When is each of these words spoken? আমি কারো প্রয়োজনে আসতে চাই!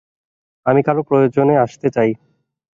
আমি 0.65 0.81
কারো 0.83 1.01
প্রয়োজনে 1.03 1.55
আসতে 1.57 1.87
চাই! 1.89 2.11